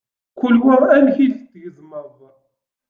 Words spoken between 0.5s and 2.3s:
wa amek i t-tgezmeḍ.